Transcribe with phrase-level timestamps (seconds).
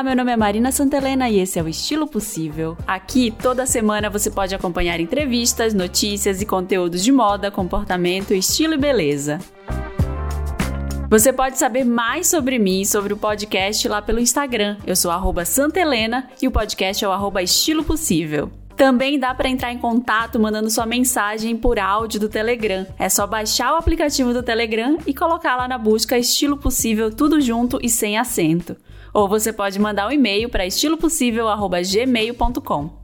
[0.00, 2.74] Olá, meu nome é Marina Santelena e esse é o Estilo Possível.
[2.86, 8.78] Aqui, toda semana você pode acompanhar entrevistas, notícias e conteúdos de moda, comportamento, estilo e
[8.78, 9.38] beleza.
[11.10, 14.78] Você pode saber mais sobre mim e sobre o podcast lá pelo Instagram.
[14.86, 15.12] Eu sou
[15.44, 18.50] Santelena e o podcast é o Estilo Possível.
[18.74, 22.86] Também dá para entrar em contato mandando sua mensagem por áudio do Telegram.
[22.98, 27.38] É só baixar o aplicativo do Telegram e colocar lá na busca Estilo Possível tudo
[27.38, 28.74] junto e sem acento
[29.12, 33.00] ou você pode mandar um e-mail para estilopossível@gmail.com.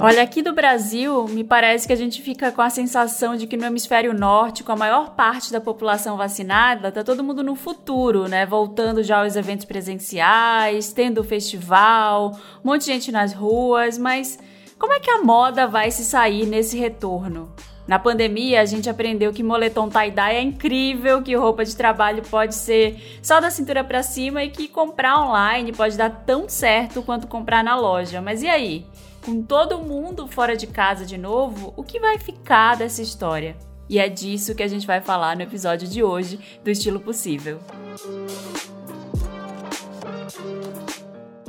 [0.00, 3.56] Olha, aqui do Brasil, me parece que a gente fica com a sensação de que
[3.56, 8.28] no hemisfério norte, com a maior parte da população vacinada, tá todo mundo no futuro,
[8.28, 8.46] né?
[8.46, 14.38] Voltando já aos eventos presenciais, tendo festival, um monte de gente nas ruas, mas
[14.78, 17.52] como é que a moda vai se sair nesse retorno?
[17.88, 22.54] Na pandemia, a gente aprendeu que moletom tie-dye é incrível, que roupa de trabalho pode
[22.54, 27.26] ser só da cintura para cima e que comprar online pode dar tão certo quanto
[27.26, 28.20] comprar na loja.
[28.20, 28.84] Mas e aí?
[29.24, 33.56] Com todo mundo fora de casa de novo, o que vai ficar dessa história?
[33.88, 37.58] E é disso que a gente vai falar no episódio de hoje do Estilo Possível.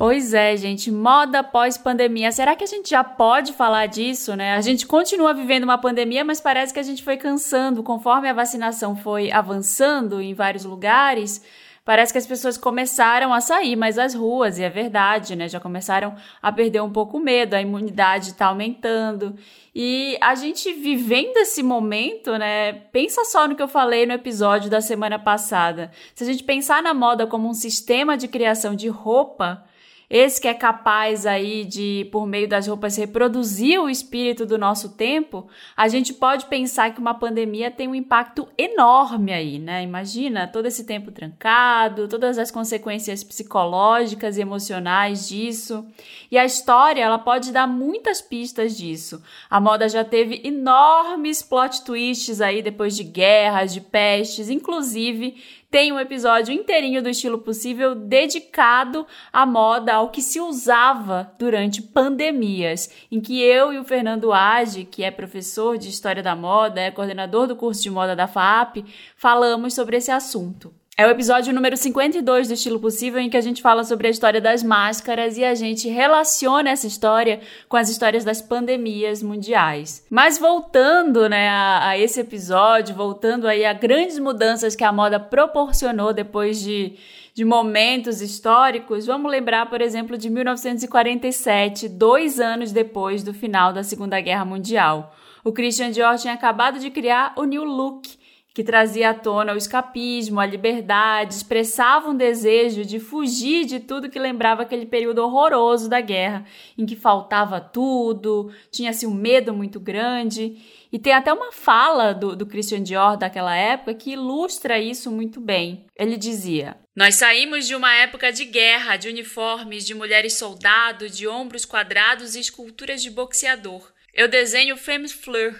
[0.00, 2.32] Pois é, gente, moda pós-pandemia.
[2.32, 4.54] Será que a gente já pode falar disso, né?
[4.54, 8.32] A gente continua vivendo uma pandemia, mas parece que a gente foi cansando conforme a
[8.32, 11.44] vacinação foi avançando em vários lugares.
[11.84, 15.50] Parece que as pessoas começaram a sair mais às ruas, e é verdade, né?
[15.50, 19.36] Já começaram a perder um pouco o medo, a imunidade está aumentando.
[19.74, 22.72] E a gente vivendo esse momento, né?
[22.72, 25.90] Pensa só no que eu falei no episódio da semana passada.
[26.14, 29.62] Se a gente pensar na moda como um sistema de criação de roupa,
[30.10, 34.96] esse que é capaz aí de, por meio das roupas, reproduzir o espírito do nosso
[34.96, 39.84] tempo, a gente pode pensar que uma pandemia tem um impacto enorme aí, né?
[39.84, 45.86] Imagina todo esse tempo trancado, todas as consequências psicológicas e emocionais disso.
[46.28, 49.22] E a história, ela pode dar muitas pistas disso.
[49.48, 55.92] A moda já teve enormes plot twists aí depois de guerras, de pestes, inclusive tem
[55.92, 62.90] um episódio inteirinho do Estilo Possível dedicado à moda, ao que se usava durante pandemias,
[63.10, 66.90] em que eu e o Fernando Age, que é professor de História da Moda, é
[66.90, 68.84] coordenador do curso de moda da FAP,
[69.16, 70.79] falamos sobre esse assunto.
[71.00, 74.10] É o episódio número 52 do Estilo Possível, em que a gente fala sobre a
[74.10, 77.40] história das máscaras e a gente relaciona essa história
[77.70, 80.04] com as histórias das pandemias mundiais.
[80.10, 85.18] Mas voltando né, a, a esse episódio, voltando aí a grandes mudanças que a moda
[85.18, 86.98] proporcionou depois de,
[87.32, 93.82] de momentos históricos, vamos lembrar, por exemplo, de 1947, dois anos depois do final da
[93.82, 95.16] Segunda Guerra Mundial.
[95.42, 98.19] O Christian Dior tinha acabado de criar o New Look,
[98.52, 104.10] que trazia à tona o escapismo, a liberdade, expressava um desejo de fugir de tudo
[104.10, 106.44] que lembrava aquele período horroroso da guerra,
[106.76, 110.56] em que faltava tudo, tinha-se um medo muito grande.
[110.92, 115.40] E tem até uma fala do, do Christian Dior daquela época que ilustra isso muito
[115.40, 115.86] bem.
[115.96, 121.28] Ele dizia: Nós saímos de uma época de guerra, de uniformes, de mulheres soldado, de
[121.28, 123.92] ombros quadrados e esculturas de boxeador.
[124.12, 125.54] Eu desenho femme fleur,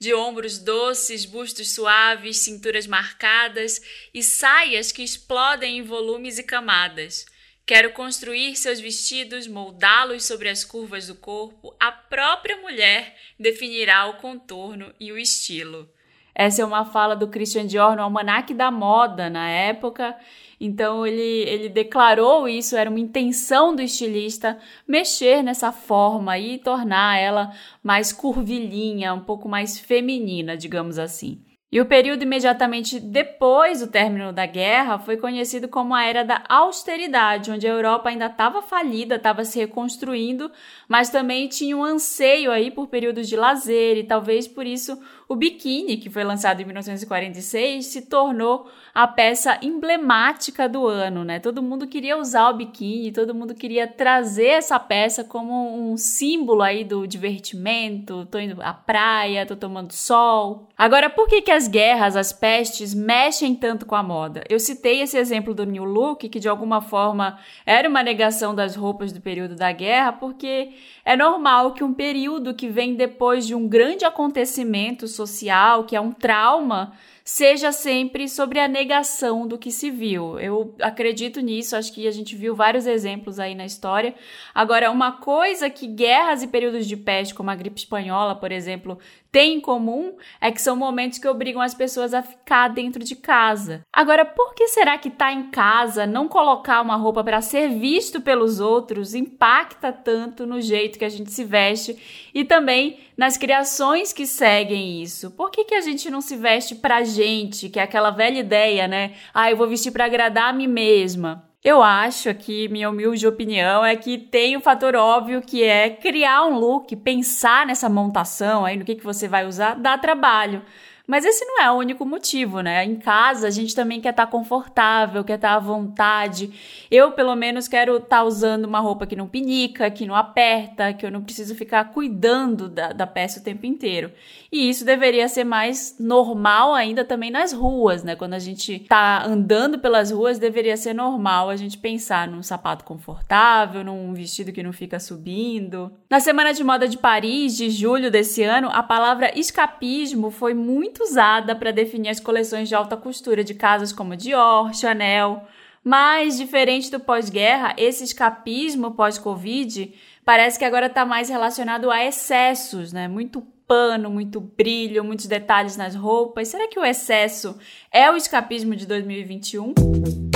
[0.00, 3.82] de ombros doces, bustos suaves, cinturas marcadas
[4.14, 7.26] e saias que explodem em volumes e camadas.
[7.66, 11.76] Quero construir seus vestidos, moldá-los sobre as curvas do corpo.
[11.78, 15.86] A própria mulher definirá o contorno e o estilo.
[16.34, 20.16] Essa é uma fala do Christian Dior no Almanac da Moda na época.
[20.60, 27.18] Então ele, ele declarou isso, era uma intenção do estilista mexer nessa forma e tornar
[27.18, 27.50] ela
[27.82, 31.42] mais curvilínea, um pouco mais feminina, digamos assim.
[31.72, 36.42] E o período imediatamente depois do término da guerra foi conhecido como a Era da
[36.48, 40.50] Austeridade, onde a Europa ainda estava falida, estava se reconstruindo,
[40.88, 45.36] mas também tinha um anseio aí por períodos de lazer e talvez por isso o
[45.36, 51.38] biquíni, que foi lançado em 1946, se tornou a peça emblemática do ano, né?
[51.38, 56.62] Todo mundo queria usar o biquíni, todo mundo queria trazer essa peça como um símbolo
[56.62, 60.66] aí do divertimento, tô indo à praia, tô tomando sol.
[60.76, 64.42] Agora, por que que as guerras, as pestes mexem tanto com a moda?
[64.50, 68.74] Eu citei esse exemplo do New Look, que de alguma forma era uma negação das
[68.74, 70.72] roupas do período da guerra, porque
[71.04, 76.00] é normal que um período que vem depois de um grande acontecimento social, que é
[76.00, 76.92] um trauma,
[77.24, 80.38] seja sempre sobre a negação do que se viu.
[80.38, 84.14] Eu acredito nisso, acho que a gente viu vários exemplos aí na história.
[84.54, 88.98] Agora, uma coisa que guerras e períodos de peste, como a gripe espanhola, por exemplo,
[89.30, 93.14] têm em comum é que são momentos que obrigam as pessoas a ficar dentro de
[93.14, 93.84] casa.
[93.92, 97.68] Agora, por que será que estar tá em casa, não colocar uma roupa para ser
[97.68, 103.36] visto pelos outros, impacta tanto no jeito que a gente se veste e também nas
[103.36, 105.30] criações que seguem isso?
[105.32, 108.88] Por que, que a gente não se veste pra gente, que é aquela velha ideia,
[108.88, 109.12] né?
[109.34, 111.44] Ah, eu vou vestir para agradar a mim mesma.
[111.62, 116.46] Eu acho que minha humilde opinião é que tem o fator óbvio que é criar
[116.46, 120.62] um look, pensar nessa montação aí no que, que você vai usar, dá trabalho.
[121.10, 122.84] Mas esse não é o único motivo, né?
[122.84, 126.52] Em casa a gente também quer estar tá confortável, quer estar tá à vontade.
[126.88, 130.92] Eu, pelo menos, quero estar tá usando uma roupa que não pinica, que não aperta,
[130.92, 134.12] que eu não preciso ficar cuidando da, da peça o tempo inteiro.
[134.52, 138.14] E isso deveria ser mais normal ainda também nas ruas, né?
[138.14, 142.84] Quando a gente tá andando pelas ruas, deveria ser normal a gente pensar num sapato
[142.84, 145.90] confortável, num vestido que não fica subindo.
[146.08, 150.99] Na Semana de Moda de Paris, de julho desse ano, a palavra escapismo foi muito
[151.00, 155.44] muito usada para definir as coleções de alta costura de casas como Dior, Chanel.
[155.82, 159.94] Mas, diferente do pós-guerra, esse escapismo pós-Covid
[160.24, 163.08] parece que agora está mais relacionado a excessos, né?
[163.08, 166.48] Muito pano, muito brilho, muitos detalhes nas roupas.
[166.48, 167.58] Será que o excesso
[167.90, 170.29] é o escapismo de 2021?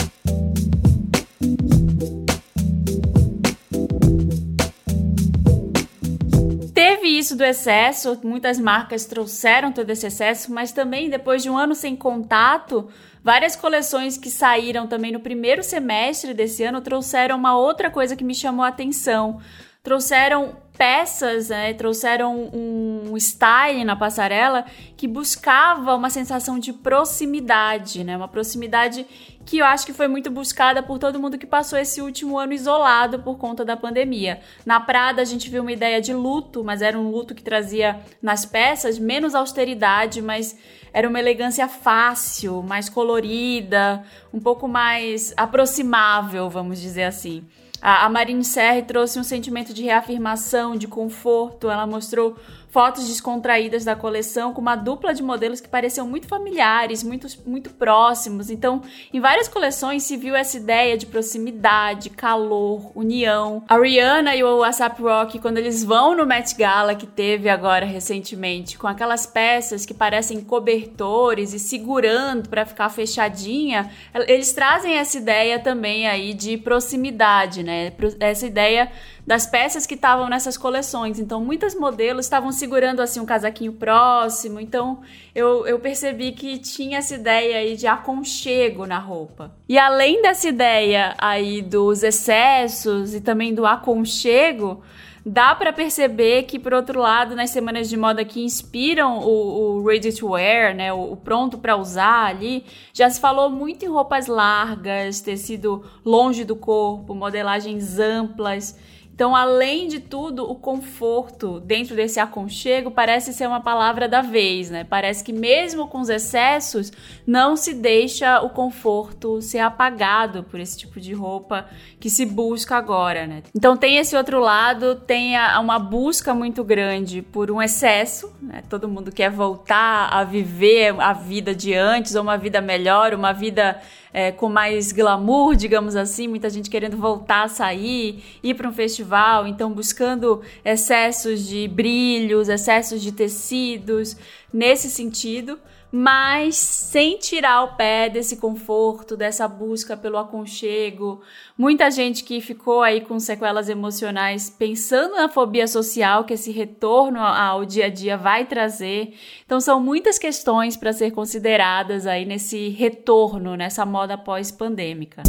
[7.08, 11.74] Isso do excesso, muitas marcas trouxeram todo esse excesso, mas também depois de um ano
[11.74, 12.88] sem contato,
[13.22, 18.24] várias coleções que saíram também no primeiro semestre desse ano trouxeram uma outra coisa que
[18.24, 19.40] me chamou a atenção.
[19.82, 24.64] Trouxeram peças, né, trouxeram um style na passarela
[24.96, 29.06] que buscava uma sensação de proximidade, né, uma proximidade
[29.46, 32.52] que eu acho que foi muito buscada por todo mundo que passou esse último ano
[32.52, 34.40] isolado por conta da pandemia.
[34.64, 38.00] Na Prada a gente viu uma ideia de luto, mas era um luto que trazia
[38.22, 40.58] nas peças menos austeridade, mas
[40.92, 47.44] era uma elegância fácil, mais colorida, um pouco mais aproximável, vamos dizer assim.
[47.86, 51.68] A, Marine Serre trouxe um sentimento de reafirmação, de conforto.
[51.70, 52.34] Ela mostrou
[52.74, 57.70] fotos descontraídas da coleção com uma dupla de modelos que pareciam muito familiares, muito, muito
[57.70, 58.50] próximos.
[58.50, 58.82] Então,
[59.12, 63.62] em várias coleções se viu essa ideia de proximidade, calor, união.
[63.68, 67.86] A Rihanna e o ASAP Rock, quando eles vão no Met Gala que teve agora
[67.86, 73.88] recentemente, com aquelas peças que parecem cobertores e segurando para ficar fechadinha,
[74.26, 77.92] eles trazem essa ideia também aí de proximidade, né?
[78.18, 78.90] Essa ideia
[79.26, 81.18] das peças que estavam nessas coleções.
[81.18, 84.60] Então, muitos modelos estavam segurando assim um casaquinho próximo.
[84.60, 85.00] Então,
[85.34, 89.54] eu, eu percebi que tinha essa ideia aí de aconchego na roupa.
[89.68, 94.82] E além dessa ideia aí dos excessos e também do aconchego,
[95.24, 99.86] dá para perceber que, por outro lado, nas semanas de moda que inspiram o, o
[99.86, 103.88] ready to wear, né, o, o pronto para usar ali, já se falou muito em
[103.88, 108.78] roupas largas, tecido longe do corpo, modelagens amplas.
[109.14, 114.70] Então, além de tudo, o conforto dentro desse aconchego parece ser uma palavra da vez,
[114.70, 114.82] né?
[114.82, 116.90] Parece que mesmo com os excessos,
[117.24, 121.66] não se deixa o conforto ser apagado por esse tipo de roupa
[122.00, 123.44] que se busca agora, né?
[123.54, 128.64] Então tem esse outro lado, tem a, uma busca muito grande por um excesso, né?
[128.68, 133.32] Todo mundo quer voltar a viver a vida de antes, ou uma vida melhor, uma
[133.32, 133.80] vida
[134.14, 138.72] é, com mais glamour, digamos assim, muita gente querendo voltar a sair, ir para um
[138.72, 144.16] festival, então buscando excessos de brilhos, excessos de tecidos,
[144.52, 145.58] nesse sentido
[145.96, 151.22] mas sem tirar o pé desse conforto, dessa busca pelo aconchego.
[151.56, 157.20] Muita gente que ficou aí com sequelas emocionais pensando na fobia social que esse retorno
[157.20, 159.14] ao dia a dia vai trazer.
[159.46, 165.22] Então são muitas questões para ser consideradas aí nesse retorno, nessa moda pós-pandêmica.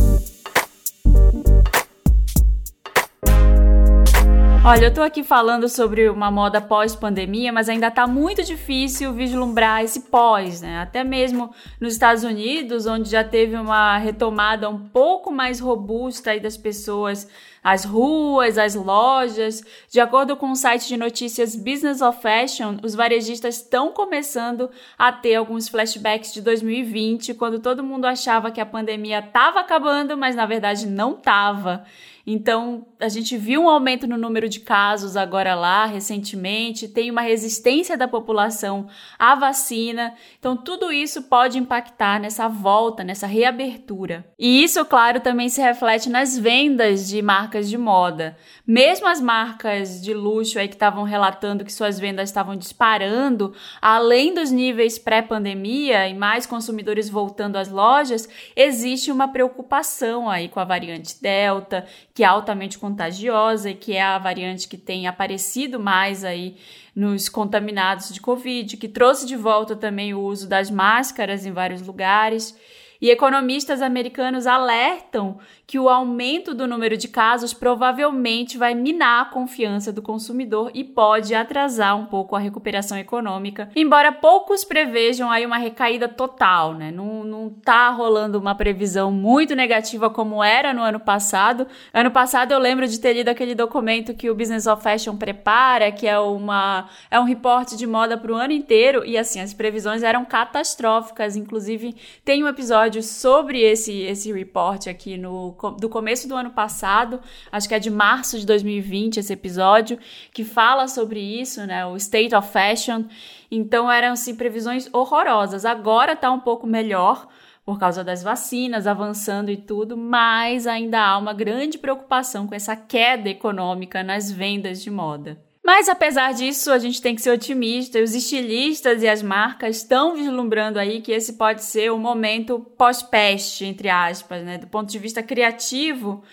[4.67, 9.83] Olha, eu tô aqui falando sobre uma moda pós-pandemia, mas ainda tá muito difícil vislumbrar
[9.83, 10.79] esse pós, né?
[10.79, 16.39] Até mesmo nos Estados Unidos, onde já teve uma retomada um pouco mais robusta aí
[16.39, 17.27] das pessoas
[17.63, 19.63] as ruas, as lojas.
[19.89, 25.11] De acordo com o site de notícias Business of Fashion, os varejistas estão começando a
[25.11, 30.35] ter alguns flashbacks de 2020, quando todo mundo achava que a pandemia estava acabando, mas
[30.35, 31.85] na verdade não estava.
[32.27, 37.21] Então, a gente viu um aumento no número de casos agora lá, recentemente, tem uma
[37.21, 38.87] resistência da população
[39.19, 40.15] à vacina.
[40.39, 44.25] Então, tudo isso pode impactar nessa volta, nessa reabertura.
[44.39, 48.35] E isso, claro, também se reflete nas vendas de marcas de moda.
[48.65, 54.33] Mesmo as marcas de luxo aí que estavam relatando que suas vendas estavam disparando, além
[54.33, 60.63] dos níveis pré-pandemia e mais consumidores voltando às lojas, existe uma preocupação aí com a
[60.63, 66.23] variante Delta, que é altamente contagiosa e que é a variante que tem aparecido mais
[66.23, 66.55] aí
[66.95, 71.81] nos contaminados de Covid, que trouxe de volta também o uso das máscaras em vários
[71.81, 72.57] lugares.
[73.01, 79.25] E economistas americanos alertam que o aumento do número de casos provavelmente vai minar a
[79.25, 85.45] confiança do consumidor e pode atrasar um pouco a recuperação econômica, embora poucos prevejam aí
[85.45, 86.91] uma recaída total, né?
[86.91, 91.67] Não, não tá rolando uma previsão muito negativa como era no ano passado.
[91.93, 95.91] Ano passado eu lembro de ter lido aquele documento que o Business of Fashion prepara,
[95.91, 99.53] que é uma é um reporte de moda para o ano inteiro e assim as
[99.53, 106.27] previsões eram catastróficas, inclusive tem um episódio sobre esse esse report aqui no do começo
[106.27, 107.19] do ano passado,
[107.51, 109.97] acho que é de março de 2020 esse episódio,
[110.33, 111.85] que fala sobre isso, né?
[111.85, 113.05] O State of Fashion.
[113.49, 115.65] Então eram assim previsões horrorosas.
[115.65, 117.27] Agora tá um pouco melhor
[117.65, 122.75] por causa das vacinas avançando e tudo, mas ainda há uma grande preocupação com essa
[122.75, 125.44] queda econômica nas vendas de moda.
[125.65, 127.99] Mas apesar disso, a gente tem que ser otimista.
[127.99, 133.65] Os estilistas e as marcas estão vislumbrando aí que esse pode ser o momento pós-peste,
[133.65, 134.59] entre aspas, né?
[134.59, 136.23] Do ponto de vista criativo,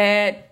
[0.00, 0.44] é,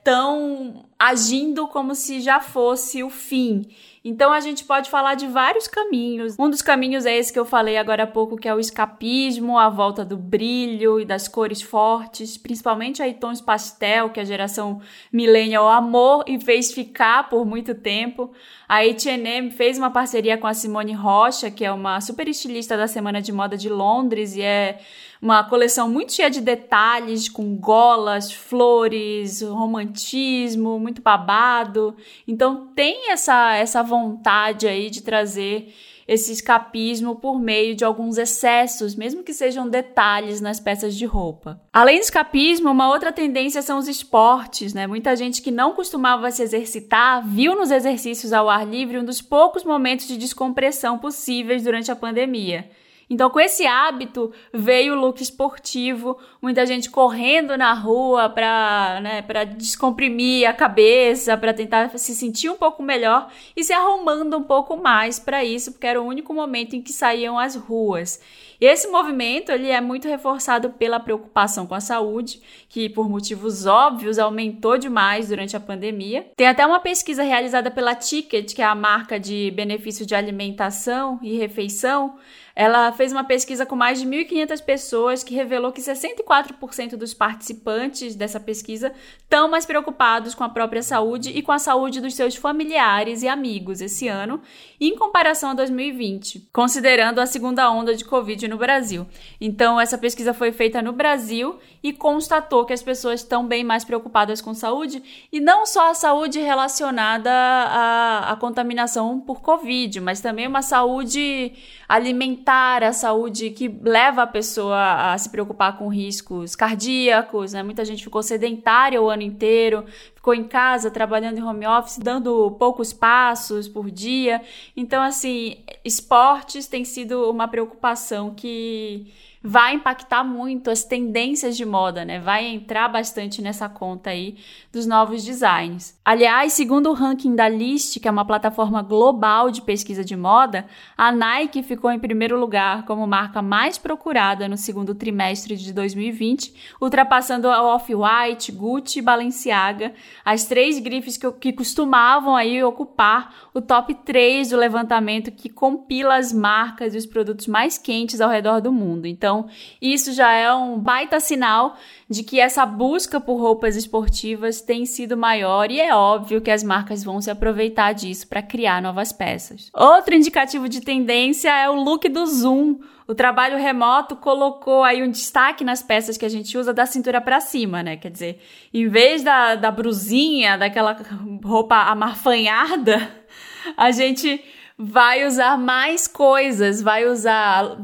[0.98, 3.62] agindo como se já fosse o fim.
[4.04, 6.36] Então a gente pode falar de vários caminhos.
[6.38, 9.56] Um dos caminhos é esse que eu falei agora há pouco, que é o escapismo,
[9.56, 14.80] a volta do brilho e das cores fortes, principalmente aí tons pastel, que a geração
[15.12, 18.32] millennial amou e fez ficar por muito tempo.
[18.68, 22.88] A H&M fez uma parceria com a Simone Rocha, que é uma super estilista da
[22.88, 24.80] Semana de Moda de Londres e é
[25.20, 31.96] uma coleção muito cheia de detalhes, com golas, flores, romantismo, muito babado.
[32.26, 35.72] Então tem essa essa vontade aí de trazer
[36.06, 41.60] esse escapismo por meio de alguns excessos, mesmo que sejam detalhes nas peças de roupa.
[41.72, 44.86] Além do escapismo, uma outra tendência são os esportes, né?
[44.86, 49.20] Muita gente que não costumava se exercitar viu nos exercícios ao ar livre um dos
[49.20, 52.70] poucos momentos de descompressão possíveis durante a pandemia.
[53.08, 59.24] Então, com esse hábito, veio o look esportivo, muita gente correndo na rua para né,
[59.56, 64.76] descomprimir a cabeça, para tentar se sentir um pouco melhor e se arrumando um pouco
[64.76, 68.20] mais para isso, porque era o único momento em que saíam às ruas.
[68.60, 73.66] E esse movimento ele é muito reforçado pela preocupação com a saúde, que por motivos
[73.66, 76.26] óbvios aumentou demais durante a pandemia.
[76.36, 81.20] Tem até uma pesquisa realizada pela Ticket, que é a marca de benefício de alimentação
[81.22, 82.16] e refeição,
[82.56, 88.16] ela fez uma pesquisa com mais de 1.500 pessoas que revelou que 64% dos participantes
[88.16, 92.34] dessa pesquisa estão mais preocupados com a própria saúde e com a saúde dos seus
[92.34, 94.40] familiares e amigos esse ano,
[94.80, 99.06] em comparação a 2020, considerando a segunda onda de Covid no Brasil.
[99.38, 103.84] Então, essa pesquisa foi feita no Brasil e constatou que as pessoas estão bem mais
[103.84, 110.22] preocupadas com saúde e não só a saúde relacionada à, à contaminação por Covid, mas
[110.22, 111.52] também uma saúde
[111.88, 117.62] alimentar, a saúde que leva a pessoa a se preocupar com riscos cardíacos, né?
[117.62, 122.50] Muita gente ficou sedentária o ano inteiro, ficou em casa trabalhando em home office, dando
[122.52, 124.42] poucos passos por dia.
[124.76, 129.12] Então, assim, esportes tem sido uma preocupação que
[129.48, 132.18] vai impactar muito as tendências de moda, né?
[132.18, 134.38] Vai entrar bastante nessa conta aí
[134.72, 135.96] dos novos designs.
[136.04, 140.66] Aliás, segundo o ranking da List, que é uma plataforma global de pesquisa de moda,
[140.98, 146.52] a Nike ficou em primeiro lugar como marca mais procurada no segundo trimestre de 2020,
[146.82, 153.60] ultrapassando a Off-White, Gucci e Balenciaga, as três grifes que, que costumavam aí ocupar o
[153.60, 158.60] top 3 do levantamento que compila as marcas e os produtos mais quentes ao redor
[158.60, 159.06] do mundo.
[159.06, 159.48] Então, então,
[159.80, 161.76] isso já é um baita sinal
[162.08, 166.62] de que essa busca por roupas esportivas tem sido maior e é óbvio que as
[166.62, 169.70] marcas vão se aproveitar disso para criar novas peças.
[169.74, 172.78] Outro indicativo de tendência é o look do Zoom.
[173.08, 177.20] O trabalho remoto colocou aí um destaque nas peças que a gente usa da cintura
[177.20, 177.96] para cima, né?
[177.96, 178.40] Quer dizer,
[178.72, 180.96] em vez da, da brusinha, daquela
[181.44, 183.08] roupa amarfanhada,
[183.76, 184.42] a gente
[184.78, 187.76] vai usar mais coisas, vai usar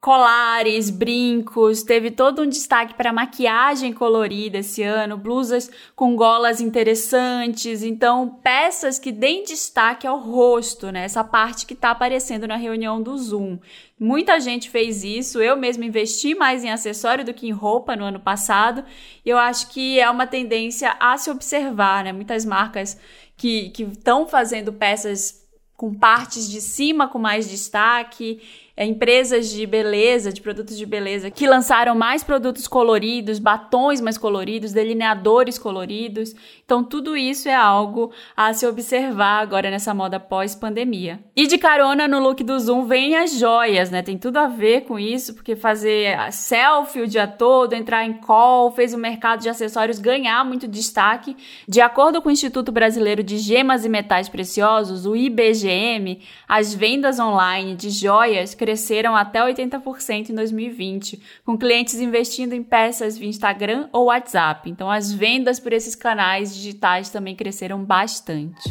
[0.00, 7.82] colares, brincos, teve todo um destaque para maquiagem colorida esse ano, blusas com golas interessantes,
[7.82, 11.02] então peças que deem destaque ao rosto, né?
[11.02, 13.58] Essa parte que está aparecendo na reunião do Zoom.
[13.98, 18.04] Muita gente fez isso, eu mesmo investi mais em acessório do que em roupa no
[18.04, 18.84] ano passado,
[19.24, 22.12] e eu acho que é uma tendência a se observar, né?
[22.12, 22.96] Muitas marcas
[23.36, 25.44] que estão fazendo peças
[25.76, 28.40] com partes de cima com mais destaque
[28.78, 34.16] é, empresas de beleza, de produtos de beleza, que lançaram mais produtos coloridos, batons mais
[34.16, 36.32] coloridos, delineadores coloridos.
[36.64, 41.18] Então, tudo isso é algo a se observar agora nessa moda pós-pandemia.
[41.34, 44.00] E de carona no look do Zoom vem as joias, né?
[44.00, 48.70] Tem tudo a ver com isso, porque fazer selfie o dia todo, entrar em call,
[48.70, 51.36] fez o mercado de acessórios ganhar muito destaque.
[51.66, 57.18] De acordo com o Instituto Brasileiro de Gemas e Metais Preciosos, o IBGM, as vendas
[57.18, 58.67] online de joias cresceram
[59.14, 64.68] até 80% em 2020, com clientes investindo em peças via Instagram ou WhatsApp.
[64.68, 68.70] Então, as vendas por esses canais digitais também cresceram bastante.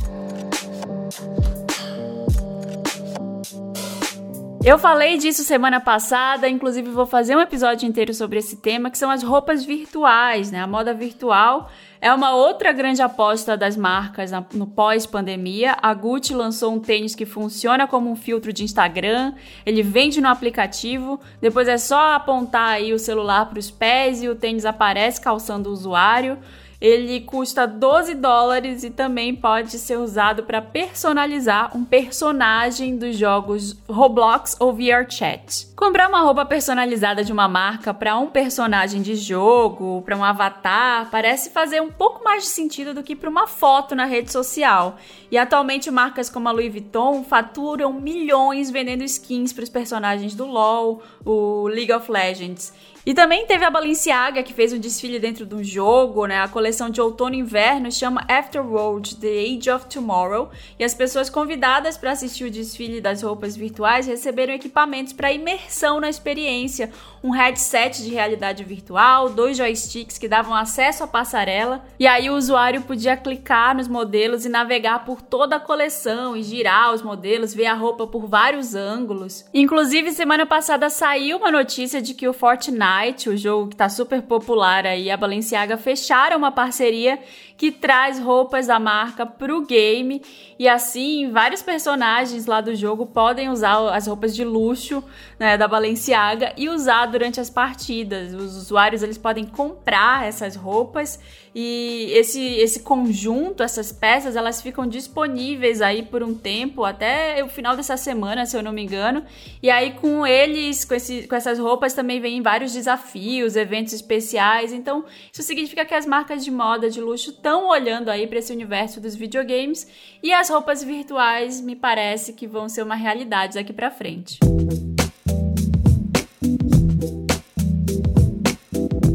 [4.67, 8.97] Eu falei disso semana passada, inclusive vou fazer um episódio inteiro sobre esse tema, que
[8.97, 10.59] são as roupas virtuais, né?
[10.59, 15.75] A moda virtual é uma outra grande aposta das marcas no pós-pandemia.
[15.81, 19.33] A Gucci lançou um tênis que funciona como um filtro de Instagram.
[19.65, 21.19] Ele vende no aplicativo.
[21.41, 25.69] Depois é só apontar aí o celular para os pés e o tênis aparece calçando
[25.69, 26.37] o usuário.
[26.79, 33.75] Ele custa 12 dólares e também pode ser usado para personalizar um personagem dos jogos
[33.89, 35.69] Roblox ou VRChat.
[35.75, 41.09] Comprar uma roupa personalizada de uma marca para um personagem de jogo, para um avatar,
[41.09, 44.97] parece fazer um pouco mais de sentido do que para uma foto na rede social.
[45.31, 50.45] E atualmente marcas como a Louis Vuitton faturam milhões vendendo skins para os personagens do
[50.45, 52.71] LoL, o League of Legends.
[53.07, 56.41] E também teve a Balenciaga, que fez um desfile dentro de um jogo, né?
[56.41, 60.51] A coleção de outono e inverno chama Afterworld, The Age of Tomorrow.
[60.77, 66.01] E as pessoas convidadas para assistir o desfile das roupas virtuais receberam equipamentos para imersão
[66.01, 66.91] na experiência.
[67.23, 71.85] Um headset de realidade virtual, dois joysticks que davam acesso à passarela.
[71.97, 76.43] E aí o usuário podia clicar nos modelos e navegar por toda a coleção e
[76.43, 79.45] girar os modelos, ver a roupa por vários ângulos.
[79.53, 82.96] Inclusive, semana passada saiu uma notícia de que o Fortnite
[83.29, 87.19] O jogo que está super popular aí, a Balenciaga fecharam uma parceria
[87.57, 90.21] que traz roupas da marca pro game
[90.59, 95.03] e assim vários personagens lá do jogo podem usar as roupas de luxo
[95.39, 98.33] né, da Balenciaga e usar durante as partidas.
[98.33, 101.19] Os usuários eles podem comprar essas roupas
[101.59, 107.49] e esse, esse conjunto, essas peças, elas ficam disponíveis aí por um tempo, até o
[107.49, 109.25] final dessa semana, se eu não me engano.
[109.59, 114.71] E aí com eles, com, esse, com essas roupas também vem vários desafios, eventos especiais.
[114.71, 118.51] Então isso significa que as marcas de moda de luxo estão olhando aí para esse
[118.51, 119.87] universo dos videogames
[120.21, 124.37] e as roupas virtuais me parece que vão ser uma realidade daqui para frente.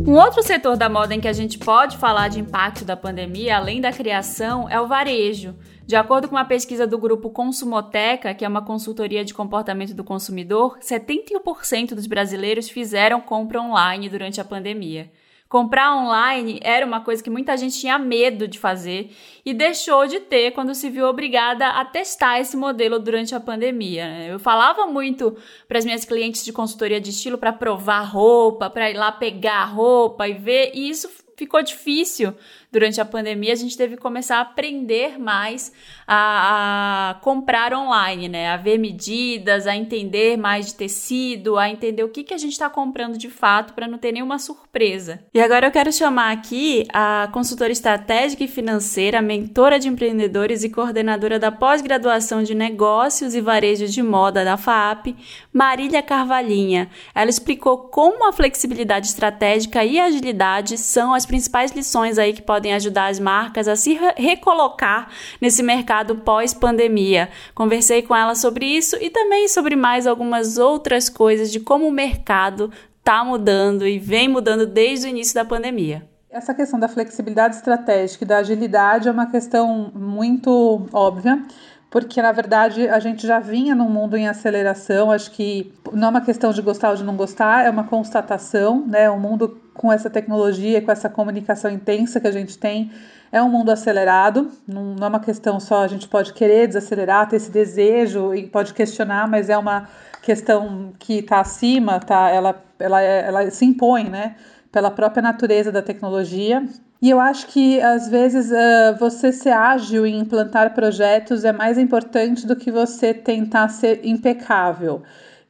[0.06, 3.58] Um outro setor da moda em que a gente pode falar de impacto da pandemia,
[3.58, 5.54] além da criação, é o varejo.
[5.86, 10.02] De acordo com uma pesquisa do grupo Consumoteca, que é uma consultoria de comportamento do
[10.02, 15.10] consumidor, 71% dos brasileiros fizeram compra online durante a pandemia.
[15.52, 20.18] Comprar online era uma coisa que muita gente tinha medo de fazer e deixou de
[20.18, 24.06] ter quando se viu obrigada a testar esse modelo durante a pandemia.
[24.06, 24.32] Né?
[24.32, 25.36] Eu falava muito
[25.68, 29.64] para as minhas clientes de consultoria de estilo para provar roupa, para ir lá pegar
[29.66, 32.32] roupa e ver, e isso ficou difícil
[32.72, 35.70] durante a pandemia, a gente teve que começar a aprender mais
[36.06, 38.48] a, a, comprar online, né?
[38.48, 42.52] A ver medidas, a entender mais de tecido, a entender o que, que a gente
[42.52, 45.20] está comprando de fato para não ter nenhuma surpresa.
[45.34, 50.70] E agora eu quero chamar aqui a consultora estratégica e financeira, mentora de empreendedores e
[50.70, 55.14] coordenadora da pós-graduação de negócios e varejo de moda da FAP,
[55.52, 56.88] Marília Carvalhinha.
[57.14, 62.40] Ela explicou como a flexibilidade estratégica e a agilidade são as principais lições aí que
[62.42, 65.08] podem podem ajudar as marcas a se recolocar
[65.40, 67.28] nesse mercado pós-pandemia.
[67.56, 71.90] Conversei com ela sobre isso e também sobre mais algumas outras coisas de como o
[71.90, 72.70] mercado
[73.00, 76.06] está mudando e vem mudando desde o início da pandemia.
[76.30, 81.42] Essa questão da flexibilidade estratégica e da agilidade é uma questão muito óbvia,
[81.90, 85.10] porque na verdade a gente já vinha num mundo em aceleração.
[85.10, 88.86] Acho que não é uma questão de gostar ou de não gostar, é uma constatação,
[88.86, 89.10] né?
[89.10, 92.90] O mundo com essa tecnologia, com essa comunicação intensa que a gente tem,
[93.30, 97.36] É um mundo acelerado, não, é uma questão só a gente pode querer desacelerar, ter
[97.36, 99.88] esse desejo e pode questionar, mas é uma
[100.20, 102.28] questão que está acima, tá?
[102.28, 104.36] Ela, ela, ela se impõe, né?
[104.70, 106.62] Pela própria natureza da tecnologia.
[107.00, 111.76] E eu acho que às vezes uh, você ser ágil em implantar projetos é mais
[111.78, 115.02] importante do que você tentar ser impecável.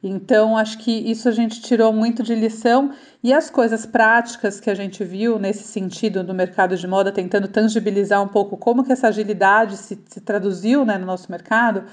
[0.03, 2.91] Então, acho que isso a gente tirou muito de lição
[3.23, 7.47] e as coisas práticas que a gente viu nesse sentido no mercado de moda, tentando
[7.47, 11.85] tangibilizar um pouco como que essa agilidade se, se traduziu né, no nosso mercado,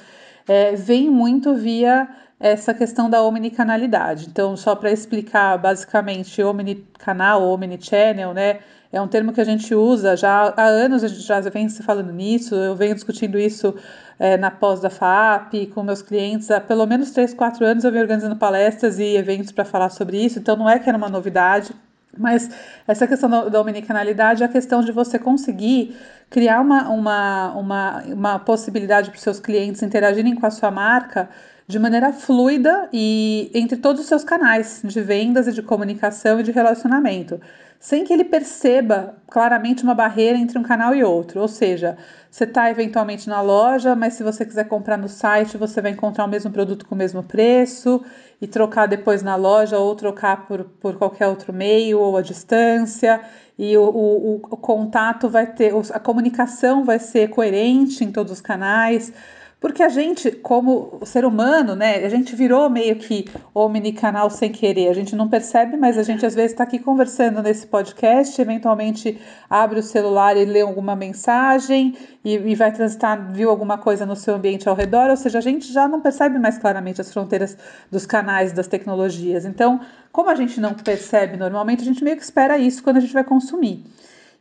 [0.48, 2.08] é, vem muito via
[2.40, 4.26] essa questão da omnicanalidade.
[4.26, 8.58] Então, só para explicar basicamente omnicanal, omnichannel, né?
[8.92, 11.80] É um termo que a gente usa já há anos, a gente já vem se
[11.80, 13.76] falando nisso, eu venho discutindo isso
[14.20, 17.90] é, na pós da FAP, com meus clientes, há pelo menos 3, 4 anos eu
[17.90, 21.08] venho organizando palestras e eventos para falar sobre isso, então não é que era uma
[21.08, 21.74] novidade,
[22.18, 22.50] mas
[22.86, 25.96] essa questão da, da omnicanalidade é a questão de você conseguir
[26.28, 31.30] criar uma, uma, uma, uma possibilidade para os seus clientes interagirem com a sua marca
[31.70, 36.42] de maneira fluida e entre todos os seus canais de vendas e de comunicação e
[36.42, 37.40] de relacionamento
[37.80, 41.40] sem que ele perceba claramente uma barreira entre um canal e outro.
[41.40, 41.96] Ou seja,
[42.30, 46.26] você está eventualmente na loja, mas se você quiser comprar no site, você vai encontrar
[46.26, 48.04] o mesmo produto com o mesmo preço
[48.38, 53.22] e trocar depois na loja ou trocar por, por qualquer outro meio ou a distância.
[53.58, 58.40] E o, o, o contato vai ter, a comunicação vai ser coerente em todos os
[58.42, 59.10] canais.
[59.60, 64.88] Porque a gente, como ser humano, né, a gente virou meio que omnicanal sem querer.
[64.88, 69.20] A gente não percebe, mas a gente às vezes está aqui conversando nesse podcast, eventualmente
[69.50, 71.94] abre o celular e lê alguma mensagem
[72.24, 75.42] e, e vai transitar, viu alguma coisa no seu ambiente ao redor, ou seja, a
[75.42, 77.54] gente já não percebe mais claramente as fronteiras
[77.90, 79.44] dos canais, das tecnologias.
[79.44, 83.00] Então, como a gente não percebe normalmente, a gente meio que espera isso quando a
[83.00, 83.84] gente vai consumir.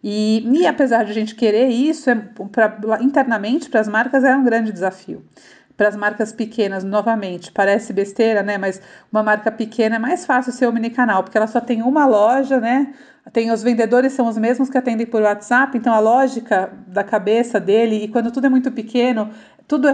[0.04, 2.16] E, e apesar de a gente querer isso, é,
[2.52, 5.24] pra, internamente para as marcas é um grande desafio.
[5.76, 8.58] Para as marcas pequenas, novamente, parece besteira, né?
[8.58, 8.82] Mas
[9.12, 12.94] uma marca pequena é mais fácil ser omnicanal, porque ela só tem uma loja, né?
[13.32, 17.60] Tem os vendedores são os mesmos que atendem por WhatsApp, então a lógica da cabeça
[17.60, 19.30] dele, e quando tudo é muito pequeno,
[19.70, 19.94] tudo é,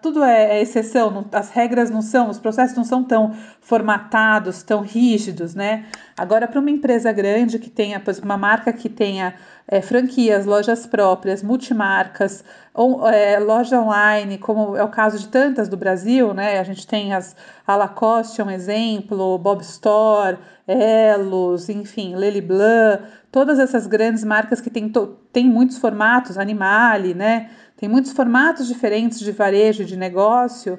[0.00, 4.80] tudo é, é exceção, as regras não são, os processos não são tão formatados, tão
[4.80, 5.84] rígidos, né?
[6.16, 9.34] Agora, para uma empresa grande que tenha, uma marca que tenha
[9.68, 15.68] é, franquias, lojas próprias, multimarcas, ou, é, loja online, como é o caso de tantas
[15.68, 16.58] do Brasil, né?
[16.58, 23.04] A gente tem as a Lacoste, é um exemplo, Bob Store, Elos, enfim, Lely Blanc,
[23.30, 24.90] todas essas grandes marcas que têm,
[25.32, 27.50] têm muitos formatos, Animale, né?
[27.80, 30.78] Tem muitos formatos diferentes de varejo, de negócio.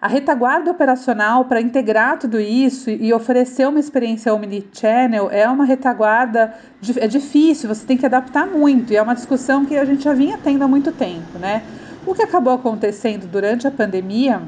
[0.00, 6.54] A retaguarda operacional para integrar tudo isso e oferecer uma experiência omnichannel é uma retaguarda
[6.96, 10.14] é difícil, você tem que adaptar muito e é uma discussão que a gente já
[10.14, 11.62] vinha tendo há muito tempo, né?
[12.06, 14.40] O que acabou acontecendo durante a pandemia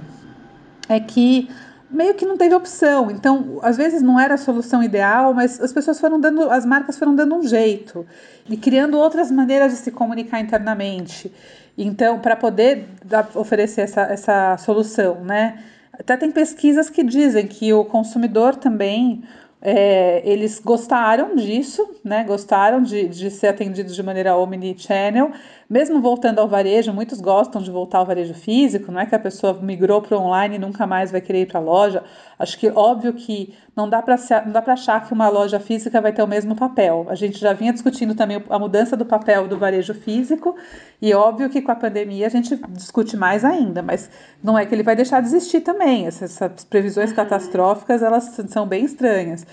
[0.89, 1.51] é que
[1.95, 3.11] meio que não teve opção.
[3.11, 6.99] Então, às vezes não era a solução ideal, mas as pessoas foram dando, as marcas
[6.99, 8.07] foram dando um jeito
[8.49, 11.33] e criando outras maneiras de se comunicar internamente.
[11.77, 12.89] Então, para poder
[13.35, 15.63] oferecer essa, essa solução, né?
[15.93, 19.23] Até tem pesquisas que dizem que o consumidor também
[19.65, 22.23] é, eles gostaram disso, né?
[22.25, 25.33] Gostaram de, de ser atendidos de maneira omnichannel,
[25.69, 29.19] mesmo voltando ao varejo, muitos gostam de voltar ao varejo físico, não é que a
[29.19, 32.03] pessoa migrou para o online e nunca mais vai querer ir para a loja.
[32.39, 36.01] Acho que óbvio que não dá para não dá para achar que uma loja física
[36.01, 37.07] vai ter o mesmo papel.
[37.09, 40.57] A gente já vinha discutindo também a mudança do papel do varejo físico
[41.01, 44.11] e óbvio que com a pandemia a gente discute mais ainda, mas
[44.43, 46.07] não é que ele vai deixar de existir também.
[46.07, 47.17] Essas, essas previsões uhum.
[47.17, 49.47] catastróficas elas são bem estranhas.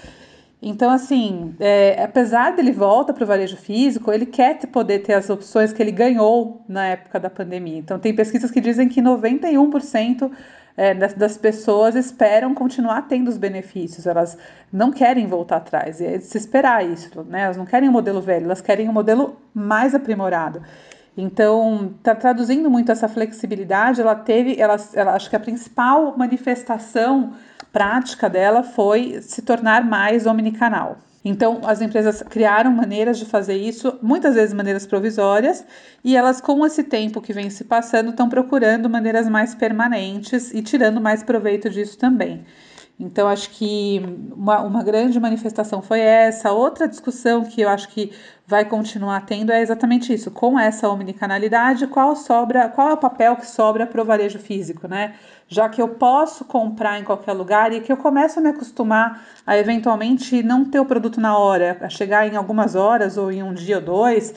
[0.61, 5.27] Então, assim, é, apesar dele volta para o varejo físico, ele quer poder ter as
[5.27, 7.79] opções que ele ganhou na época da pandemia.
[7.79, 10.31] Então, tem pesquisas que dizem que 91%
[10.77, 14.37] é, das, das, pessoas esperam continuar tendo os benefícios, elas
[14.71, 17.41] não querem voltar atrás, e é de se esperar isso, né?
[17.41, 20.61] Elas não querem um modelo velho, elas querem um modelo mais aprimorado.
[21.17, 27.33] Então, tá traduzindo muito essa flexibilidade, ela teve, ela, ela acho que a principal manifestação
[27.71, 30.97] prática dela foi se tornar mais omnicanal.
[31.23, 35.63] Então, as empresas criaram maneiras de fazer isso, muitas vezes maneiras provisórias,
[36.03, 40.63] e elas, com esse tempo que vem se passando, estão procurando maneiras mais permanentes e
[40.63, 42.43] tirando mais proveito disso também.
[42.99, 43.99] Então, acho que
[44.31, 46.51] uma, uma grande manifestação foi essa.
[46.51, 48.11] Outra discussão que eu acho que
[48.45, 50.29] vai continuar tendo é exatamente isso.
[50.29, 54.87] Com essa omnicanalidade, qual sobra, qual é o papel que sobra para o varejo físico,
[54.87, 55.15] né?
[55.47, 59.25] Já que eu posso comprar em qualquer lugar e que eu começo a me acostumar
[59.47, 63.41] a eventualmente não ter o produto na hora, a chegar em algumas horas ou em
[63.41, 64.33] um dia ou dois.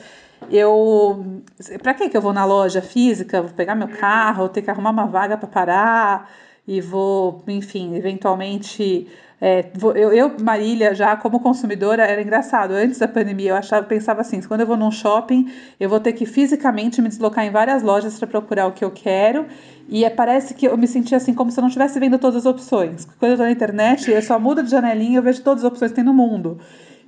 [0.49, 1.43] eu
[1.83, 3.41] para que que eu vou na loja física?
[3.41, 6.29] Vou pegar meu carro, ter que arrumar uma vaga para parar
[6.67, 9.07] e vou, enfim, eventualmente
[9.41, 12.71] é, eu, eu, Marília, já como consumidora, era engraçado.
[12.71, 16.13] Antes da pandemia, eu achava, pensava assim: quando eu vou num shopping, eu vou ter
[16.13, 19.45] que fisicamente me deslocar em várias lojas para procurar o que eu quero.
[19.89, 22.37] E é, parece que eu me sentia assim, como se eu não estivesse vendo todas
[22.37, 23.05] as opções.
[23.19, 25.71] Quando eu estou na internet, eu só mudo de janelinha e eu vejo todas as
[25.71, 26.59] opções que tem no mundo.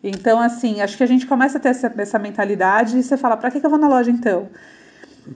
[0.04, 3.38] Então, assim, acho que a gente começa a ter essa, essa mentalidade e você fala:
[3.38, 4.50] para que, que eu vou na loja então?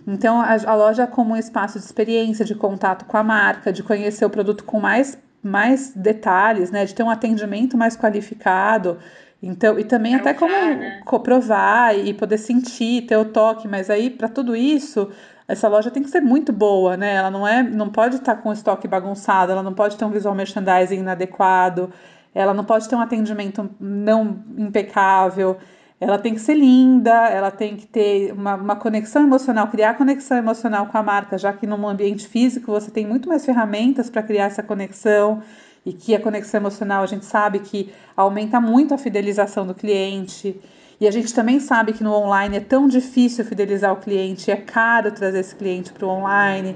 [0.07, 3.83] Então, a, a loja como um espaço de experiência, de contato com a marca, de
[3.83, 8.99] conhecer o produto com mais mais detalhes, né, de ter um atendimento mais qualificado.
[9.41, 11.01] Então, e também até como né?
[11.23, 15.09] provar e poder sentir, ter o toque, mas aí para tudo isso,
[15.47, 17.15] essa loja tem que ser muito boa, né?
[17.15, 20.05] Ela não é, não pode estar tá com o estoque bagunçado, ela não pode ter
[20.05, 21.91] um visual merchandising inadequado,
[22.35, 25.57] ela não pode ter um atendimento não impecável
[26.01, 30.35] ela tem que ser linda, ela tem que ter uma, uma, conexão emocional, criar conexão
[30.35, 34.23] emocional com a marca, já que no ambiente físico você tem muito mais ferramentas para
[34.23, 35.43] criar essa conexão
[35.85, 40.59] e que a conexão emocional a gente sabe que aumenta muito a fidelização do cliente.
[40.99, 44.55] E a gente também sabe que no online é tão difícil fidelizar o cliente, é
[44.55, 46.75] caro trazer esse cliente para o online.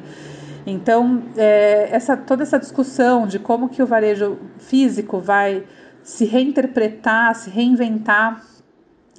[0.68, 5.64] Então, é, essa, toda essa discussão de como que o varejo físico vai
[6.04, 8.55] se reinterpretar, se reinventar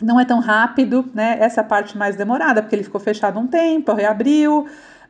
[0.02, 1.38] não é tão rápido, né?
[1.40, 4.66] Essa é parte mais demorada, porque ele ficou fechado um tempo, reabriu,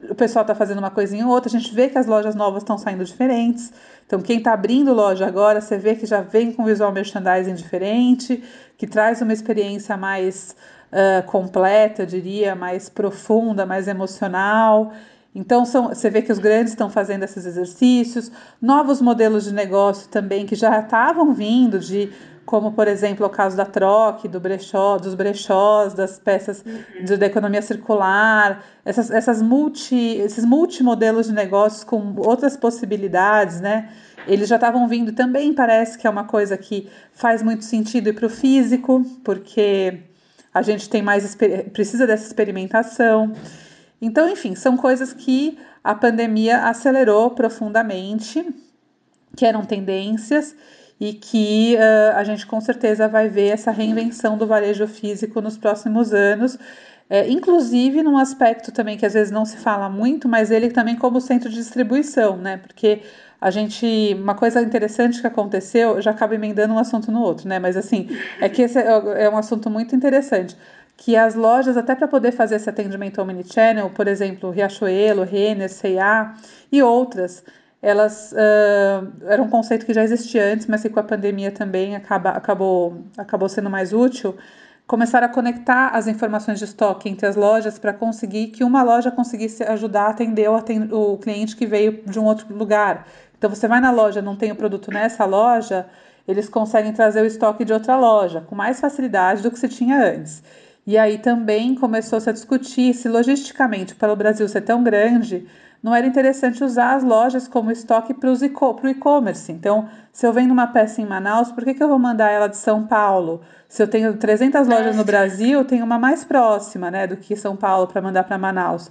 [0.09, 2.62] o pessoal está fazendo uma coisinha ou outra, a gente vê que as lojas novas
[2.62, 3.72] estão saindo diferentes.
[4.07, 8.42] Então, quem está abrindo loja agora, você vê que já vem com visual merchandising diferente,
[8.77, 10.55] que traz uma experiência mais
[10.92, 14.92] uh, completa, eu diria, mais profunda, mais emocional.
[15.35, 20.09] Então, são, você vê que os grandes estão fazendo esses exercícios, novos modelos de negócio
[20.09, 22.11] também que já estavam vindo de
[22.47, 26.65] como por exemplo o caso da troque, do brechó, dos brechós, das peças
[27.05, 33.91] de, da economia circular, essas, essas multi, esses multimodelos de negócios com outras possibilidades, né?
[34.29, 38.27] Eles já estavam vindo também, parece que é uma coisa que faz muito sentido para
[38.27, 40.01] o físico, porque
[40.55, 41.37] a gente tem mais
[41.73, 43.33] precisa dessa experimentação.
[44.01, 48.47] Então, enfim, são coisas que a pandemia acelerou profundamente,
[49.37, 50.55] que eram tendências
[50.99, 55.59] e que uh, a gente com certeza vai ver essa reinvenção do varejo físico nos
[55.59, 56.59] próximos anos.
[57.09, 60.97] É, inclusive num aspecto também que às vezes não se fala muito, mas ele também
[60.97, 62.57] como centro de distribuição, né?
[62.57, 63.03] Porque
[63.41, 64.15] a gente.
[64.15, 67.59] Uma coisa interessante que aconteceu, já acaba emendando um assunto no outro, né?
[67.59, 68.09] Mas assim,
[68.41, 70.57] é que esse é, é um assunto muito interessante.
[70.97, 76.35] Que as lojas, até para poder fazer esse atendimento omnichannel, por exemplo, Riachuelo, Renner, C&A
[76.73, 77.45] e outras,
[77.87, 81.94] elas uh, era um conceito que já existia antes, mas que com a pandemia também
[81.94, 84.37] acaba, acabou, acabou sendo mais útil.
[84.88, 89.12] Começaram a conectar as informações de estoque entre as lojas para conseguir que uma loja
[89.12, 93.07] conseguisse ajudar a atender o, o cliente que veio de um outro lugar.
[93.38, 95.87] Então você vai na loja, não tem o produto nessa loja,
[96.27, 99.96] eles conseguem trazer o estoque de outra loja com mais facilidade do que se tinha
[100.05, 100.42] antes.
[100.85, 105.46] E aí também começou-se a discutir se logisticamente, para o Brasil ser tão grande,
[105.87, 109.53] não era interessante usar as lojas como estoque para o e-commerce.
[109.53, 112.49] Então, se eu vendo uma peça em Manaus, por que, que eu vou mandar ela
[112.49, 113.40] de São Paulo?
[113.68, 117.37] Se eu tenho 300 lojas no Brasil, eu tenho uma mais próxima né, do que
[117.37, 118.90] São Paulo para mandar para Manaus.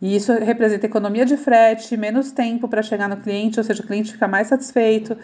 [0.00, 3.86] E isso representa economia de frete, menos tempo para chegar no cliente, ou seja, o
[3.86, 5.18] cliente fica mais satisfeito.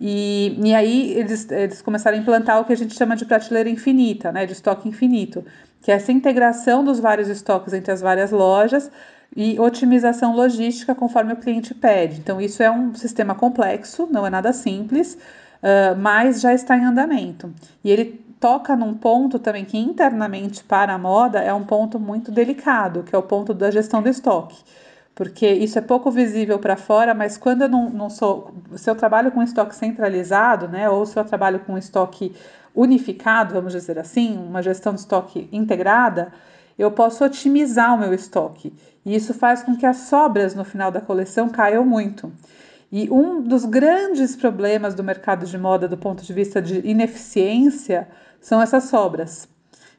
[0.00, 3.68] E, e aí eles, eles começaram a implantar o que a gente chama de prateleira
[3.68, 5.44] infinita, né, de estoque infinito,
[5.82, 8.90] que é essa integração dos vários estoques entre as várias lojas
[9.36, 12.18] e otimização logística conforme o cliente pede.
[12.18, 16.84] Então, isso é um sistema complexo, não é nada simples, uh, mas já está em
[16.84, 17.52] andamento.
[17.84, 22.30] E ele toca num ponto também que internamente para a moda é um ponto muito
[22.30, 24.56] delicado, que é o ponto da gestão do estoque.
[25.18, 28.54] Porque isso é pouco visível para fora, mas quando eu não, não sou.
[28.76, 32.36] Se eu trabalho com estoque centralizado, né, ou se eu trabalho com estoque
[32.72, 36.32] unificado, vamos dizer assim, uma gestão de estoque integrada,
[36.78, 38.72] eu posso otimizar o meu estoque.
[39.04, 42.32] E isso faz com que as sobras no final da coleção caiam muito.
[42.92, 48.06] E um dos grandes problemas do mercado de moda, do ponto de vista de ineficiência,
[48.40, 49.48] são essas sobras.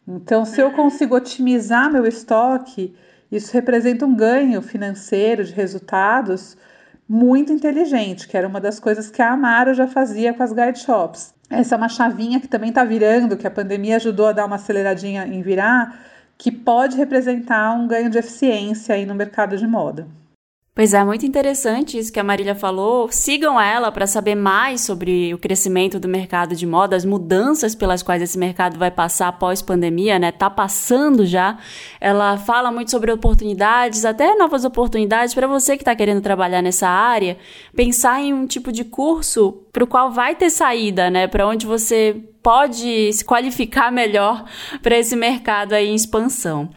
[0.07, 2.95] Então, se eu consigo otimizar meu estoque,
[3.31, 6.57] isso representa um ganho financeiro de resultados
[7.07, 10.79] muito inteligente, que era uma das coisas que a Amaro já fazia com as guide
[10.79, 11.33] shops.
[11.49, 14.57] Essa é uma chavinha que também está virando, que a pandemia ajudou a dar uma
[14.57, 15.99] aceleradinha em virar,
[16.37, 20.07] que pode representar um ganho de eficiência aí no mercado de moda.
[20.79, 23.09] Pois é, muito interessante isso que a Marília falou.
[23.11, 28.01] Sigam ela para saber mais sobre o crescimento do mercado de moda, as mudanças pelas
[28.01, 30.31] quais esse mercado vai passar após pandemia, né?
[30.31, 31.57] Tá passando já.
[31.99, 36.87] Ela fala muito sobre oportunidades, até novas oportunidades para você que está querendo trabalhar nessa
[36.87, 37.37] área,
[37.75, 41.27] pensar em um tipo de curso para o qual vai ter saída, né?
[41.27, 44.45] Para onde você pode se qualificar melhor
[44.81, 46.69] para esse mercado aí em expansão.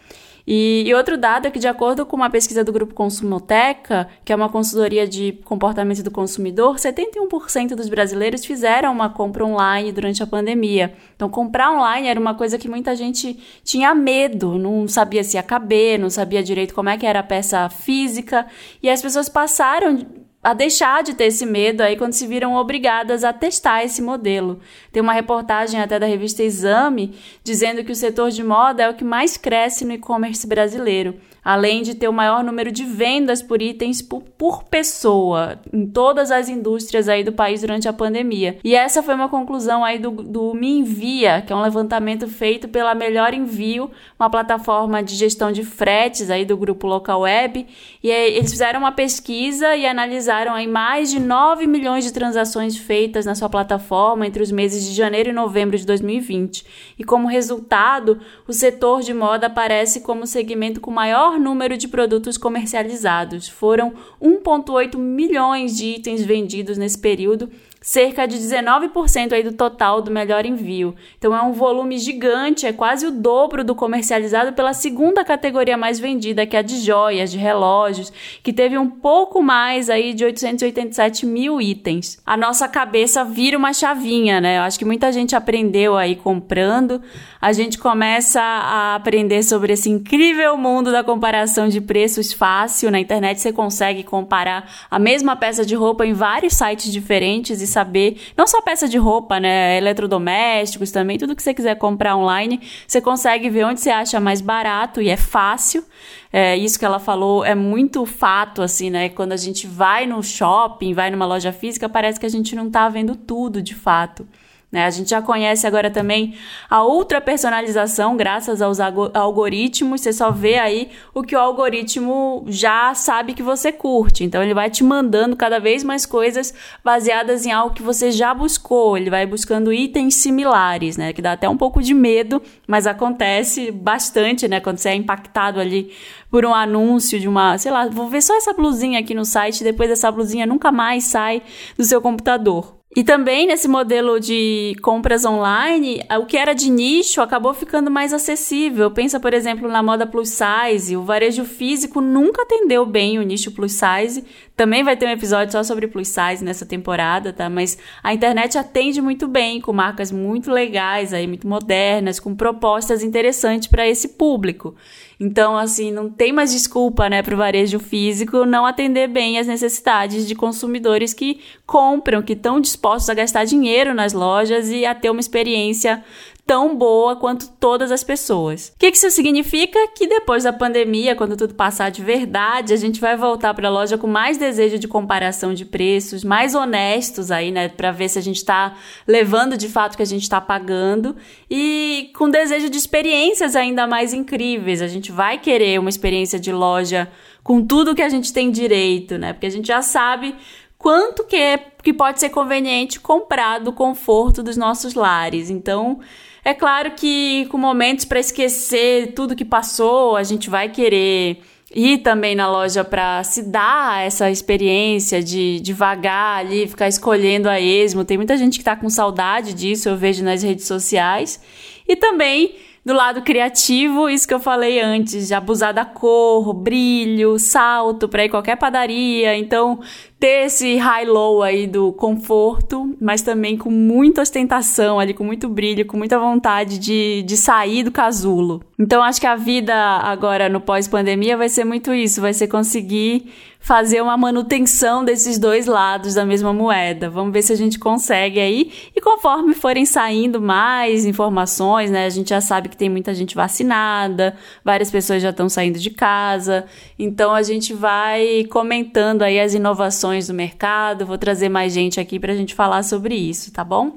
[0.46, 4.32] E, e, outro dado é que, de acordo com uma pesquisa do Grupo Consumoteca, que
[4.32, 10.22] é uma consultoria de comportamento do consumidor, 71% dos brasileiros fizeram uma compra online durante
[10.22, 10.94] a pandemia.
[11.14, 15.42] Então, comprar online era uma coisa que muita gente tinha medo, não sabia se ia
[15.42, 18.46] caber, não sabia direito como é que era a peça física,
[18.82, 20.06] e as pessoas passaram
[20.42, 24.58] a deixar de ter esse medo aí quando se viram obrigadas a testar esse modelo.
[24.90, 28.94] Tem uma reportagem até da revista Exame dizendo que o setor de moda é o
[28.94, 33.60] que mais cresce no e-commerce brasileiro além de ter o maior número de vendas por
[33.60, 38.58] itens por, por, pessoa em todas as indústrias aí do país durante a pandemia.
[38.62, 42.68] E essa foi uma conclusão aí do, do Me Envia, que é um levantamento feito
[42.68, 47.66] pela Melhor Envio, uma plataforma de gestão de fretes aí do grupo Local Web.
[48.02, 53.26] E eles fizeram uma pesquisa e analisaram aí mais de 9 milhões de transações feitas
[53.26, 56.64] na sua plataforma entre os meses de janeiro e novembro de 2020.
[56.98, 61.76] E como resultado, o setor de moda aparece como o segmento com maior maior número
[61.76, 63.48] de produtos comercializados.
[63.48, 67.48] Foram 1,8 milhões de itens vendidos nesse período
[67.82, 70.94] cerca de 19% aí do total do melhor envio.
[71.18, 75.98] Então é um volume gigante, é quase o dobro do comercializado pela segunda categoria mais
[75.98, 80.24] vendida, que é a de joias, de relógios, que teve um pouco mais aí de
[80.24, 82.22] 887 mil itens.
[82.24, 84.58] A nossa cabeça vira uma chavinha, né?
[84.58, 87.02] Eu acho que muita gente aprendeu aí comprando,
[87.40, 92.90] a gente começa a aprender sobre esse incrível mundo da comparação de preços fácil.
[92.90, 98.20] Na internet você consegue comparar a mesma peça de roupa em vários sites diferentes saber,
[98.36, 103.00] não só peça de roupa, né, eletrodomésticos também, tudo que você quiser comprar online, você
[103.00, 105.84] consegue ver onde você acha mais barato e é fácil.
[106.32, 109.10] É, isso que ela falou é muito fato, assim, né?
[109.10, 112.70] Quando a gente vai no shopping, vai numa loja física, parece que a gente não
[112.70, 114.26] tá vendo tudo de fato.
[114.72, 114.86] Né?
[114.86, 116.34] A gente já conhece agora também
[116.70, 120.00] a ultra personalização graças aos algoritmos.
[120.00, 124.24] Você só vê aí o que o algoritmo já sabe que você curte.
[124.24, 128.32] Então ele vai te mandando cada vez mais coisas baseadas em algo que você já
[128.32, 128.96] buscou.
[128.96, 131.12] Ele vai buscando itens similares, né?
[131.12, 134.58] Que dá até um pouco de medo, mas acontece bastante, né?
[134.58, 135.92] Quando você é impactado ali
[136.30, 139.62] por um anúncio de uma, sei lá, vou ver só essa blusinha aqui no site,
[139.62, 141.42] depois essa blusinha nunca mais sai
[141.76, 142.81] do seu computador.
[142.94, 148.12] E também nesse modelo de compras online, o que era de nicho acabou ficando mais
[148.12, 148.90] acessível.
[148.90, 150.94] Pensa, por exemplo, na moda plus size.
[150.94, 154.22] O varejo físico nunca atendeu bem o nicho plus size.
[154.56, 157.48] Também vai ter um episódio só sobre plus size nessa temporada, tá?
[157.48, 163.02] Mas a internet atende muito bem, com marcas muito legais aí, muito modernas, com propostas
[163.02, 164.74] interessantes para esse público.
[165.18, 169.46] Então, assim, não tem mais desculpa, né, para o varejo físico não atender bem as
[169.46, 174.94] necessidades de consumidores que compram, que estão dispostos a gastar dinheiro nas lojas e a
[174.94, 176.02] ter uma experiência
[176.46, 178.72] tão boa quanto todas as pessoas.
[178.74, 179.78] O que, isso significa?
[179.96, 183.70] Que depois da pandemia, quando tudo passar de verdade, a gente vai voltar para a
[183.70, 188.18] loja com mais desejo de comparação de preços, mais honestos aí, né, para ver se
[188.18, 188.76] a gente está
[189.06, 191.16] levando de fato o que a gente está pagando
[191.50, 194.82] e com desejo de experiências ainda mais incríveis.
[194.82, 197.08] A gente vai querer uma experiência de loja
[197.42, 199.32] com tudo que a gente tem direito, né?
[199.32, 200.34] Porque a gente já sabe
[200.76, 205.48] quanto que, é, que pode ser conveniente comprar do conforto dos nossos lares.
[205.48, 206.00] Então,
[206.44, 211.40] é claro que com momentos para esquecer tudo que passou, a gente vai querer
[211.74, 217.60] ir também na loja para se dar essa experiência de devagar ali, ficar escolhendo a
[217.60, 218.04] esmo.
[218.04, 221.40] Tem muita gente que está com saudade disso, eu vejo nas redes sociais.
[221.88, 227.38] E também do lado criativo, isso que eu falei antes, de abusar da cor, brilho,
[227.38, 229.36] salto para ir qualquer padaria.
[229.36, 229.78] Então,
[230.22, 235.84] ter esse high-low aí do conforto, mas também com muita ostentação ali, com muito brilho,
[235.84, 238.62] com muita vontade de, de sair do casulo.
[238.78, 243.32] Então acho que a vida agora no pós-pandemia vai ser muito isso, vai ser conseguir
[243.62, 247.08] fazer uma manutenção desses dois lados da mesma moeda.
[247.08, 248.72] Vamos ver se a gente consegue aí.
[248.94, 252.04] E conforme forem saindo mais informações, né?
[252.04, 255.90] A gente já sabe que tem muita gente vacinada, várias pessoas já estão saindo de
[255.90, 256.64] casa.
[256.98, 261.06] Então a gente vai comentando aí as inovações do mercado.
[261.06, 263.96] Vou trazer mais gente aqui para a gente falar sobre isso, tá bom?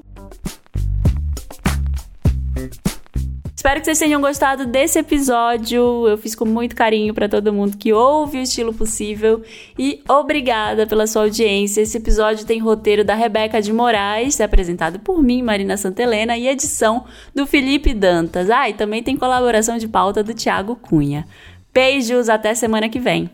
[3.66, 6.06] Espero que vocês tenham gostado desse episódio.
[6.06, 9.42] Eu fiz com muito carinho para todo mundo que ouve o estilo possível
[9.76, 11.80] e obrigada pela sua audiência.
[11.80, 17.06] Esse episódio tem roteiro da Rebeca de Moraes, apresentado por mim, Marina Santelena, e edição
[17.34, 18.50] do Felipe Dantas.
[18.50, 21.26] Ah, e também tem colaboração de pauta do Thiago Cunha.
[21.74, 23.28] Beijos, até semana que vem.